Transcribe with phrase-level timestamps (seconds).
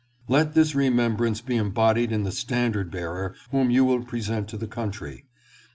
[0.27, 4.65] Let this remembrance be embodied in the standard bearer whom you will present to the
[4.65, 5.25] country.